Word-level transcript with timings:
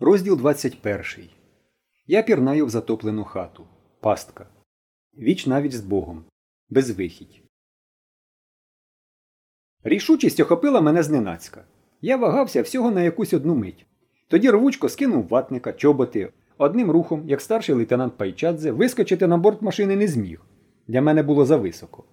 Розділ 0.00 0.36
21. 0.36 1.04
Я 2.06 2.22
пірнаю 2.22 2.66
в 2.66 2.70
затоплену 2.70 3.24
хату. 3.24 3.66
Пастка. 4.00 4.46
Віч 5.18 5.46
навіть 5.46 5.72
з 5.72 5.80
Богом. 5.80 6.24
Безвихідь. 6.70 7.42
Рішучість 9.84 10.40
охопила 10.40 10.80
мене 10.80 11.02
зненацька. 11.02 11.64
Я 12.00 12.16
вагався 12.16 12.62
всього 12.62 12.90
на 12.90 13.02
якусь 13.02 13.32
одну 13.32 13.54
мить. 13.54 13.86
Тоді 14.28 14.50
рвучко 14.50 14.88
скинув 14.88 15.28
ватника, 15.28 15.72
чоботи. 15.72 16.32
Одним 16.58 16.90
рухом, 16.90 17.28
як 17.28 17.40
старший 17.40 17.74
лейтенант 17.74 18.16
Пайчадзе, 18.16 18.72
вискочити 18.72 19.26
на 19.26 19.36
борт 19.36 19.62
машини 19.62 19.96
не 19.96 20.08
зміг. 20.08 20.40
Для 20.88 21.02
мене 21.02 21.22
було 21.22 21.44
зависоко. 21.44 22.04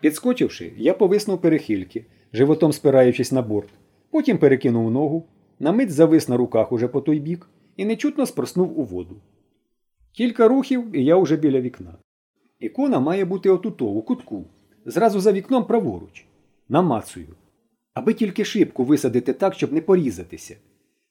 Підскочивши, 0.00 0.72
я 0.76 0.94
повиснув 0.94 1.40
перехильки, 1.40 2.06
животом 2.32 2.72
спираючись 2.72 3.32
на 3.32 3.42
борт. 3.42 3.68
Потім 4.10 4.38
перекинув 4.38 4.90
ногу, 4.90 5.28
на 5.58 5.72
мить 5.72 5.90
завис 5.90 6.28
на 6.28 6.36
руках 6.36 6.72
уже 6.72 6.88
по 6.88 7.00
той 7.00 7.20
бік 7.20 7.48
і 7.76 7.84
нечутно 7.84 8.26
спроснув 8.26 8.80
у 8.80 8.84
воду. 8.84 9.16
Кілька 10.12 10.48
рухів, 10.48 10.96
і 10.96 11.04
я 11.04 11.16
уже 11.16 11.36
біля 11.36 11.60
вікна. 11.60 11.94
Ікона 12.60 13.00
має 13.00 13.24
бути 13.24 13.50
отуто, 13.50 13.86
у 13.86 14.02
кутку, 14.02 14.44
зразу 14.84 15.20
за 15.20 15.32
вікном 15.32 15.64
праворуч. 15.64 16.26
Намацую. 16.68 17.28
Аби 17.94 18.14
тільки 18.14 18.44
шибку 18.44 18.84
висадити 18.84 19.32
так, 19.32 19.54
щоб 19.54 19.72
не 19.72 19.80
порізатися. 19.80 20.56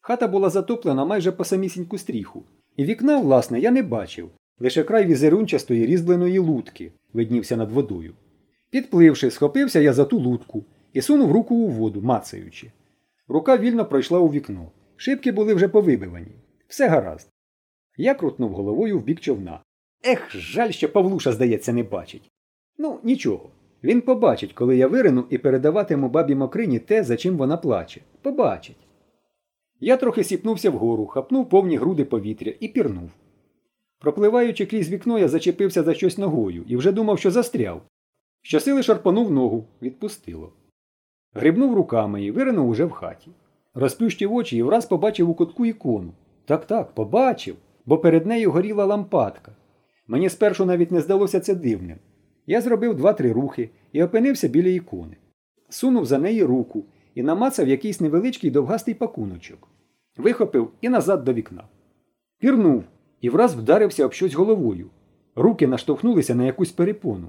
Хата 0.00 0.28
була 0.28 0.50
затоплена 0.50 1.04
майже 1.04 1.32
по 1.32 1.44
самісіньку 1.44 1.98
стріху, 1.98 2.42
і 2.76 2.84
вікна, 2.84 3.20
власне, 3.20 3.60
я 3.60 3.70
не 3.70 3.82
бачив. 3.82 4.30
Лише 4.60 4.82
край 4.82 5.06
візерунчастої 5.06 5.86
різьбленої 5.86 6.38
лутки 6.38 6.92
виднівся 7.12 7.56
над 7.56 7.72
водою. 7.72 8.14
Підпливши, 8.70 9.30
схопився 9.30 9.80
я 9.80 9.92
за 9.92 10.04
ту 10.04 10.18
лутку 10.18 10.64
і 10.92 11.02
сунув 11.02 11.32
руку 11.32 11.54
у 11.54 11.68
воду, 11.68 12.02
мацаючи. 12.02 12.70
Рука 13.28 13.56
вільно 13.56 13.84
пройшла 13.84 14.18
у 14.18 14.28
вікно. 14.28 14.70
Шибки 14.96 15.32
були 15.32 15.54
вже 15.54 15.68
повибивані. 15.68 16.32
Все 16.68 16.88
гаразд. 16.88 17.28
Я 17.96 18.14
крутнув 18.14 18.52
головою 18.52 18.98
в 18.98 19.02
бік 19.02 19.20
човна. 19.20 19.60
Ех, 20.04 20.30
жаль, 20.30 20.70
що 20.70 20.92
Павлуша, 20.92 21.32
здається, 21.32 21.72
не 21.72 21.82
бачить. 21.82 22.30
Ну, 22.78 23.00
нічого. 23.02 23.50
Він 23.84 24.00
побачить, 24.00 24.52
коли 24.52 24.76
я 24.76 24.88
вирину 24.88 25.24
і 25.30 25.38
передаватиму 25.38 26.08
бабі 26.08 26.34
Мокрині 26.34 26.78
те, 26.78 27.04
за 27.04 27.16
чим 27.16 27.36
вона 27.36 27.56
плаче. 27.56 28.00
Побачить. 28.22 28.76
Я 29.80 29.96
трохи 29.96 30.24
сіпнувся 30.24 30.70
вгору, 30.70 31.06
хапнув 31.06 31.48
повні 31.48 31.76
груди 31.76 32.04
повітря 32.04 32.52
і 32.60 32.68
пірнув. 32.68 33.10
Пропливаючи 33.98 34.66
крізь 34.66 34.90
вікно, 34.90 35.18
я 35.18 35.28
зачепився 35.28 35.82
за 35.82 35.94
щось 35.94 36.18
ногою 36.18 36.64
і 36.68 36.76
вже 36.76 36.92
думав, 36.92 37.18
що 37.18 37.30
застряв. 37.30 37.82
Щосили 38.42 38.82
шарпанув 38.82 39.30
ногу, 39.30 39.66
відпустило. 39.82 40.52
Грибнув 41.34 41.74
руками 41.74 42.24
і 42.24 42.30
виринув 42.30 42.68
уже 42.68 42.84
в 42.84 42.90
хаті. 42.90 43.30
Розплющив 43.74 44.34
очі 44.34 44.56
і 44.56 44.62
враз 44.62 44.86
побачив 44.86 45.30
у 45.30 45.34
кутку 45.34 45.66
ікону. 45.66 46.12
Так 46.44 46.66
так, 46.66 46.94
побачив, 46.94 47.56
бо 47.86 47.98
перед 47.98 48.26
нею 48.26 48.50
горіла 48.50 48.84
лампадка. 48.84 49.52
Мені 50.06 50.28
спершу 50.28 50.64
навіть 50.64 50.90
не 50.90 51.00
здалося 51.00 51.40
це 51.40 51.54
дивним. 51.54 51.98
Я 52.46 52.60
зробив 52.60 52.94
два-три 52.94 53.32
рухи 53.32 53.70
і 53.92 54.02
опинився 54.02 54.48
біля 54.48 54.68
ікони. 54.68 55.16
Сунув 55.68 56.06
за 56.06 56.18
неї 56.18 56.44
руку 56.44 56.84
і 57.14 57.22
намацав 57.22 57.68
якийсь 57.68 58.00
невеличкий 58.00 58.50
довгастий 58.50 58.94
пакуночок. 58.94 59.68
Вихопив 60.16 60.70
і 60.80 60.88
назад 60.88 61.24
до 61.24 61.32
вікна. 61.32 61.64
Пірнув 62.38 62.84
і 63.20 63.30
враз 63.30 63.54
вдарився 63.54 64.06
об 64.06 64.12
щось 64.12 64.34
головою. 64.34 64.90
Руки 65.36 65.66
наштовхнулися 65.66 66.34
на 66.34 66.44
якусь 66.44 66.72
перепону. 66.72 67.28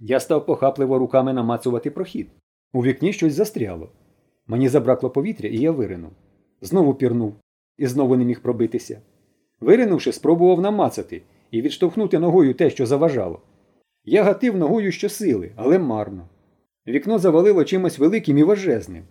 Я 0.00 0.20
став 0.20 0.46
похапливо 0.46 0.98
руками 0.98 1.32
намацувати 1.32 1.90
прохід. 1.90 2.28
У 2.74 2.84
вікні 2.84 3.12
щось 3.12 3.34
застряло. 3.34 3.88
Мені 4.46 4.68
забракло 4.68 5.10
повітря, 5.10 5.48
і 5.48 5.56
я 5.56 5.70
виринув. 5.70 6.10
Знову 6.60 6.94
пірнув 6.94 7.34
і 7.78 7.86
знову 7.86 8.16
не 8.16 8.24
міг 8.24 8.40
пробитися. 8.42 9.00
Виринувши, 9.60 10.12
спробував 10.12 10.60
намацати 10.60 11.22
і 11.50 11.62
відштовхнути 11.62 12.18
ногою 12.18 12.54
те, 12.54 12.70
що 12.70 12.86
заважало. 12.86 13.40
Я 14.04 14.22
гатив 14.22 14.56
ногою 14.56 14.92
щосили, 14.92 15.52
але 15.56 15.78
марно. 15.78 16.28
Вікно 16.86 17.18
завалило 17.18 17.64
чимось 17.64 17.98
великим 17.98 18.38
і 18.38 18.42
важезним. 18.42 19.02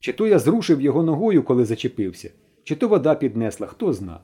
Чи 0.00 0.12
то 0.12 0.26
я 0.26 0.38
зрушив 0.38 0.80
його 0.80 1.02
ногою, 1.02 1.42
коли 1.42 1.64
зачепився, 1.64 2.30
чи 2.64 2.74
то 2.74 2.88
вода 2.88 3.14
піднесла, 3.14 3.66
хто 3.66 3.92
зна. 3.92 4.20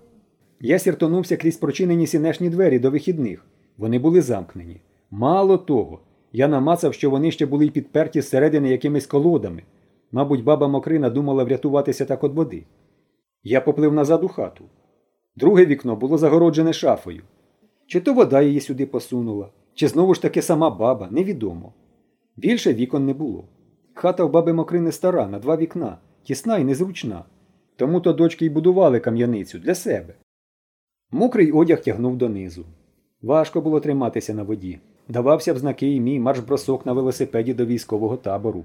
Я 0.60 0.78
сіртонувся 0.78 1.36
крізь 1.36 1.56
прочинені 1.56 2.06
сінешні 2.06 2.50
двері 2.50 2.78
до 2.78 2.90
вихідних. 2.90 3.46
Вони 3.76 3.98
були 3.98 4.20
замкнені. 4.20 4.80
Мало 5.10 5.58
того, 5.58 6.00
я 6.36 6.48
намацав, 6.48 6.94
що 6.94 7.10
вони 7.10 7.30
ще 7.30 7.46
були 7.46 7.66
й 7.66 7.70
підперті 7.70 8.20
зсередини 8.20 8.68
якимись 8.68 9.06
колодами. 9.06 9.62
Мабуть, 10.12 10.44
баба 10.44 10.68
Мокрина 10.68 11.10
думала 11.10 11.44
врятуватися 11.44 12.04
так 12.04 12.22
від 12.22 12.32
води. 12.32 12.64
Я 13.42 13.60
поплив 13.60 13.92
назад 13.92 14.24
у 14.24 14.28
хату. 14.28 14.64
Друге 15.36 15.66
вікно 15.66 15.96
було 15.96 16.18
загороджене 16.18 16.72
шафою. 16.72 17.22
Чи 17.86 18.00
то 18.00 18.14
вода 18.14 18.42
її 18.42 18.60
сюди 18.60 18.86
посунула, 18.86 19.48
чи 19.74 19.88
знову 19.88 20.14
ж 20.14 20.22
таки 20.22 20.42
сама 20.42 20.70
баба, 20.70 21.08
невідомо. 21.10 21.72
Більше 22.36 22.74
вікон 22.74 23.06
не 23.06 23.14
було. 23.14 23.44
Хата 23.94 24.24
в 24.24 24.30
баби 24.30 24.52
Мокрини 24.52 24.92
стара, 24.92 25.26
на 25.26 25.38
два 25.38 25.56
вікна, 25.56 25.98
тісна 26.22 26.58
і 26.58 26.64
незручна. 26.64 27.24
Тому 27.76 28.00
то 28.00 28.12
дочки 28.12 28.46
й 28.46 28.48
будували 28.48 29.00
кам'яницю 29.00 29.58
для 29.58 29.74
себе. 29.74 30.14
Мокрий 31.10 31.52
одяг 31.52 31.80
тягнув 31.80 32.16
донизу. 32.16 32.64
Важко 33.24 33.60
було 33.60 33.80
триматися 33.80 34.34
на 34.34 34.42
воді. 34.42 34.78
Давався 35.08 35.52
в 35.52 35.58
знаки 35.58 35.94
і 35.94 36.00
мій 36.00 36.20
марш-бросок 36.20 36.86
на 36.86 36.92
велосипеді 36.92 37.54
до 37.54 37.66
військового 37.66 38.16
табору. 38.16 38.64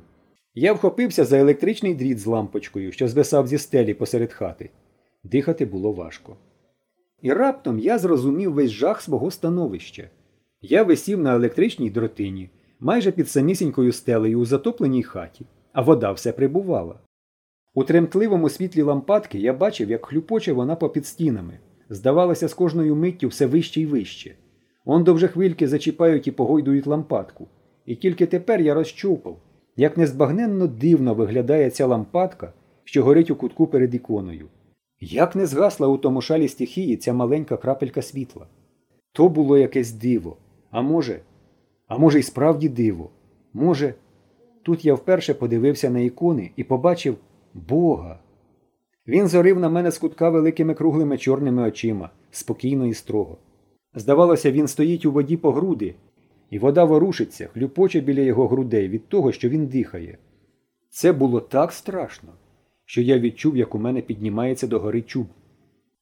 Я 0.54 0.74
вхопився 0.74 1.26
за 1.26 1.38
електричний 1.38 1.96
дріт 1.96 2.20
з 2.20 2.26
лампочкою, 2.26 2.92
що 2.92 3.08
звисав 3.08 3.48
зі 3.48 3.58
стелі 3.58 3.94
посеред 3.94 4.34
хати. 4.34 4.70
Дихати 5.24 5.66
було 5.66 5.92
важко. 5.92 6.38
І 7.22 7.34
раптом 7.34 7.80
я 7.80 7.98
зрозумів 7.98 8.54
весь 8.54 8.72
жах 8.72 9.02
свого 9.02 9.32
становища. 9.32 10.10
Я 10.62 10.84
висів 10.84 11.20
на 11.20 11.36
електричній 11.36 11.90
дротині, 11.90 12.50
майже 12.80 13.12
під 13.12 13.30
самісінькою 13.30 13.92
стелею 13.92 14.40
у 14.40 14.46
затопленій 14.46 15.04
хаті, 15.04 15.46
а 15.74 15.82
вода 15.82 16.12
все 16.12 16.32
прибувала. 16.32 17.00
У 17.74 17.84
тремтливому 17.84 18.50
світлі 18.50 18.82
лампадки 18.82 19.40
я 19.40 19.54
бачив, 19.54 19.90
як 19.90 20.06
хлюпоче 20.06 20.54
вона 20.54 20.76
попід 20.76 21.06
стінами. 21.06 21.60
Здавалося, 21.90 22.48
з 22.48 22.54
кожною 22.54 22.96
миттю 22.96 23.28
все 23.28 23.46
вище 23.46 23.82
й 23.82 23.86
вище. 23.86 24.36
Он 24.92 25.04
довже 25.04 25.28
хвильки 25.28 25.68
зачіпають 25.68 26.28
і 26.28 26.32
погойдують 26.32 26.88
лампадку. 26.88 27.48
І 27.86 27.96
тільки 27.96 28.26
тепер 28.26 28.62
я 28.62 28.74
розчупав, 28.74 29.38
як 29.76 29.98
незбагненно 29.98 30.68
дивно 30.68 31.14
виглядає 31.14 31.70
ця 31.70 31.86
лампадка, 31.86 32.54
що 32.84 33.04
горить 33.04 33.32
у 33.32 33.36
кутку 33.36 33.68
перед 33.68 33.96
іконою. 33.96 34.48
Як 35.00 35.36
не 35.36 35.46
згасла 35.46 35.88
у 35.88 35.98
тому 35.98 36.22
шалі 36.22 36.48
стихії 36.48 36.98
ця 36.98 37.14
маленька 37.14 37.58
крапелька 37.58 38.02
світла. 38.02 38.48
То 39.12 39.30
було 39.30 39.58
якесь 39.58 39.92
диво. 39.92 40.38
А 40.72 40.82
може, 40.82 41.20
а 41.88 41.98
може, 41.98 42.20
й 42.20 42.24
справді 42.24 42.70
диво. 42.70 43.10
Може, 43.54 43.94
тут 44.64 44.86
я 44.86 44.94
вперше 44.94 45.34
подивився 45.34 45.90
на 45.90 46.00
ікони 46.00 46.52
і 46.56 46.64
побачив 46.64 47.16
Бога. 47.54 48.20
Він 49.08 49.28
зорив 49.28 49.60
на 49.60 49.70
мене 49.70 49.92
з 49.92 49.98
кутка 49.98 50.30
великими 50.30 50.74
круглими 50.74 51.18
чорними 51.18 51.68
очима, 51.68 52.10
спокійно 52.32 52.88
і 52.88 52.94
строго. 52.94 53.38
Здавалося, 53.96 54.52
він 54.52 54.68
стоїть 54.68 55.06
у 55.06 55.12
воді 55.12 55.38
по 55.38 55.52
груди, 55.52 55.96
і 56.50 56.60
вода 56.60 56.84
ворушиться, 56.84 57.48
хлюпоче 57.54 58.00
біля 58.00 58.22
його 58.22 58.48
грудей 58.48 58.88
від 58.88 59.08
того, 59.08 59.32
що 59.32 59.50
він 59.50 59.68
дихає. 59.68 60.18
Це 60.90 61.14
було 61.14 61.42
так 61.42 61.72
страшно, 61.72 62.30
що 62.86 63.02
я 63.02 63.20
відчув, 63.20 63.58
як 63.58 63.76
у 63.76 63.80
мене 63.80 64.02
піднімається 64.02 64.68
до 64.68 64.80
гори 64.80 65.02
чуб. 65.02 65.28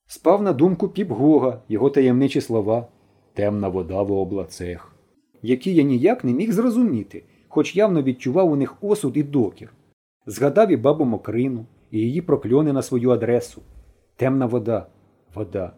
Спав 0.06 0.42
на 0.44 0.54
думку 0.54 0.88
піп 0.88 1.10
Гога, 1.12 1.62
його 1.70 1.90
таємничі 1.90 2.42
слова 2.42 2.88
темна 3.34 3.68
вода 3.68 4.02
в 4.02 4.12
облацех, 4.12 4.96
які 5.42 5.76
я 5.76 5.84
ніяк 5.84 6.24
не 6.24 6.34
міг 6.34 6.52
зрозуміти, 6.52 7.24
хоч 7.48 7.76
явно 7.76 8.04
відчував 8.04 8.52
у 8.52 8.56
них 8.56 8.76
осуд 8.82 9.18
і 9.18 9.24
докір. 9.24 9.74
Згадав 10.26 10.72
і 10.72 10.78
бабу 10.78 11.06
Мокрину, 11.06 11.66
і 11.92 12.00
її 12.00 12.22
прокльони 12.22 12.74
на 12.74 12.82
свою 12.82 13.10
адресу. 13.10 13.62
Темна 14.16 14.46
вода, 14.46 14.88
вода. 15.36 15.74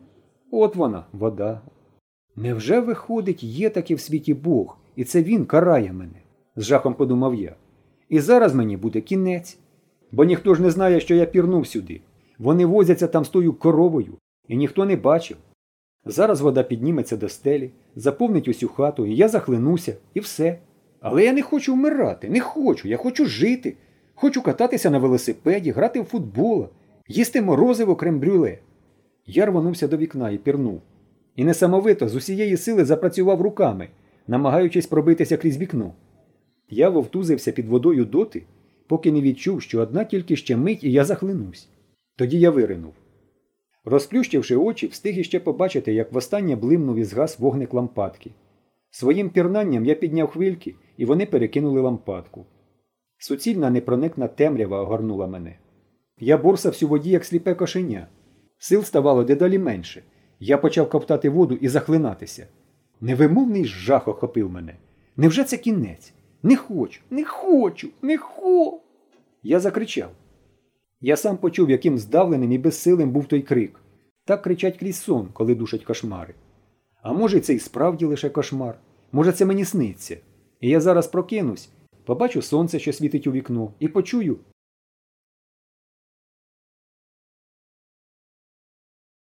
От 0.52 0.76
вона, 0.76 1.06
вода. 1.12 1.62
Невже, 2.36 2.80
виходить, 2.80 3.44
є 3.44 3.70
таки 3.70 3.96
в 3.96 4.00
світі 4.00 4.34
Бог, 4.34 4.78
і 4.96 5.04
це 5.04 5.24
він 5.24 5.46
карає 5.46 5.94
мене? 5.94 6.22
з 6.56 6.64
жахом 6.64 6.94
подумав 6.94 7.36
я. 7.36 7.56
І 8.10 8.20
зараз 8.20 8.56
мені 8.56 8.78
буде 8.78 9.02
кінець. 9.02 9.58
Бо 10.12 10.24
ніхто 10.24 10.56
ж 10.56 10.62
не 10.62 10.72
знає, 10.72 11.00
що 11.00 11.16
я 11.16 11.26
пірнув 11.26 11.68
сюди. 11.68 12.02
Вони 12.40 12.66
возяться 12.66 13.08
там 13.08 13.26
з 13.26 13.30
тою 13.30 13.54
коровою, 13.54 14.18
і 14.48 14.58
ніхто 14.58 14.86
не 14.86 14.96
бачив. 14.96 15.38
Зараз 16.06 16.42
вода 16.42 16.64
підніметься 16.64 17.18
до 17.18 17.30
стелі, 17.30 17.72
заповнить 17.96 18.48
усю 18.48 18.68
хату, 18.68 19.06
і 19.06 19.16
я 19.16 19.28
захлинуся, 19.28 19.96
і 20.14 20.20
все. 20.20 20.60
Але 21.02 21.26
я 21.26 21.34
не 21.34 21.42
хочу 21.42 21.74
вмирати, 21.74 22.30
не 22.30 22.40
хочу, 22.40 22.88
я 22.88 22.98
хочу 22.98 23.26
жити. 23.26 23.78
Хочу 24.16 24.42
кататися 24.42 24.90
на 24.90 25.00
велосипеді, 25.00 25.72
грати 25.72 26.02
в 26.02 26.06
футбол, 26.06 26.68
їсти 27.08 27.42
морозиво 27.42 27.96
крем-брюле. 27.96 28.58
Я 29.26 29.46
рванувся 29.46 29.88
до 29.88 29.98
вікна 29.98 30.30
і 30.30 30.38
пірнув. 30.38 30.82
І 31.40 31.44
несамовито 31.44 32.08
з 32.08 32.16
усієї 32.16 32.58
сили 32.58 32.86
запрацював 32.86 33.42
руками, 33.42 33.88
намагаючись 34.28 34.88
пробитися 34.88 35.38
крізь 35.38 35.58
вікно. 35.58 35.94
Я 36.70 36.90
вовтузився 36.90 37.52
під 37.52 37.68
водою 37.68 38.06
доти, 38.06 38.44
поки 38.88 39.12
не 39.12 39.22
відчув, 39.22 39.62
що 39.62 39.80
одна 39.80 40.04
тільки 40.04 40.36
ще 40.36 40.58
мить 40.58 40.84
і 40.84 40.92
я 40.92 41.06
захлинусь. 41.06 41.70
Тоді 42.16 42.40
я 42.40 42.52
виринув. 42.52 42.94
Розплющивши 43.86 44.56
очі, 44.56 44.88
встиг 44.88 45.20
іще 45.20 45.40
побачити, 45.40 45.94
як 45.94 46.12
востаннє 46.12 46.56
блимнув 46.56 46.96
і 46.96 47.04
згас 47.04 47.40
вогник 47.40 47.74
лампадки. 47.74 48.32
Своїм 48.92 49.30
пірнанням 49.30 49.86
я 49.86 49.96
підняв 49.96 50.28
хвильки, 50.28 50.76
і 50.98 51.06
вони 51.06 51.26
перекинули 51.26 51.82
лампадку. 51.82 52.46
Суцільна 53.18 53.70
непроникна 53.70 54.28
темрява 54.28 54.82
огорнула 54.82 55.28
мене. 55.28 55.60
Я 56.18 56.38
борсався 56.38 56.86
у 56.86 56.90
воді, 56.90 57.10
як 57.10 57.26
сліпе 57.26 57.54
кошеня. 57.54 58.08
Сил 58.58 58.84
ставало 58.84 59.24
дедалі 59.24 59.58
менше. 59.58 60.04
Я 60.40 60.58
почав 60.58 60.90
ковтати 60.90 61.30
воду 61.30 61.56
і 61.62 61.68
захлинатися. 61.68 62.48
Невимовний 63.02 63.66
жах 63.66 64.08
охопив 64.08 64.52
мене. 64.52 64.76
Невже 65.18 65.44
це 65.44 65.58
кінець? 65.58 66.14
Не 66.44 66.56
хочу, 66.56 67.02
не 67.10 67.26
хочу, 67.26 67.90
не 68.02 68.18
хо. 68.18 68.80
Я 69.44 69.60
закричав. 69.60 70.10
Я 71.02 71.18
сам 71.18 71.38
почув, 71.38 71.70
яким 71.70 71.98
здавленим 71.98 72.52
і 72.52 72.58
безсилим 72.58 73.12
був 73.12 73.26
той 73.26 73.42
крик. 73.42 73.80
Так 74.26 74.42
кричать 74.42 74.78
крізь 74.78 75.02
сон, 75.02 75.30
коли 75.34 75.56
душать 75.56 75.84
кошмари. 75.84 76.34
А 77.02 77.14
може, 77.14 77.40
це 77.40 77.54
і 77.54 77.60
справді 77.60 78.06
лише 78.06 78.30
кошмар? 78.30 78.80
Може, 79.12 79.32
це 79.32 79.46
мені 79.46 79.66
сниться? 79.66 80.18
І 80.62 80.70
я 80.70 80.82
зараз 80.82 81.08
прокинусь, 81.08 81.70
побачу 82.06 82.42
сонце, 82.42 82.80
що 82.80 82.94
світить 82.94 83.28
у 83.28 83.32
вікно, 83.32 83.74
і 83.80 83.88
почую 83.88 84.38